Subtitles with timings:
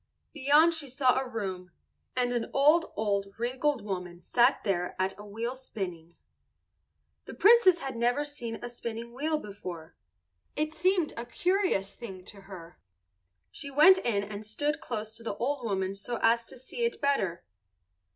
[0.33, 1.69] Beyond she saw a room,
[2.15, 6.15] and an old, old, wrinkled woman sat there at a wheel spinning.
[7.25, 9.95] The Princess had never seen a spinning wheel before.
[10.55, 12.79] It seemed a curious thing to her.
[13.51, 16.99] She went in and stood close to the old woman so as to see it
[16.99, 17.43] better.